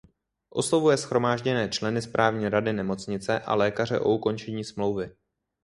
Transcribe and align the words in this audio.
Oslovuje 0.49 0.97
shromážděné 0.97 1.69
členy 1.69 2.01
správní 2.01 2.49
rady 2.49 2.73
nemocnice 2.73 3.39
a 3.39 3.55
lékaře 3.55 3.99
o 3.99 4.11
ukončení 4.15 4.63
smlouvy. 4.63 5.15